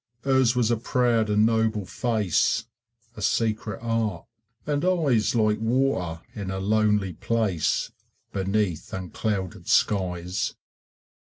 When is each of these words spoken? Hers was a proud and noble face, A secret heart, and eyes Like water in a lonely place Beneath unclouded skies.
Hers 0.23 0.55
was 0.55 0.71
a 0.71 0.77
proud 0.77 1.29
and 1.29 1.45
noble 1.45 1.85
face, 1.85 2.65
A 3.15 3.21
secret 3.21 3.83
heart, 3.83 4.25
and 4.65 4.83
eyes 4.83 5.35
Like 5.35 5.59
water 5.59 6.21
in 6.33 6.49
a 6.49 6.57
lonely 6.57 7.13
place 7.13 7.91
Beneath 8.33 8.91
unclouded 8.93 9.67
skies. 9.67 10.55